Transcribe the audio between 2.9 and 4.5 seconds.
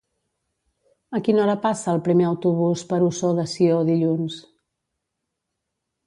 per Ossó de Sió dilluns?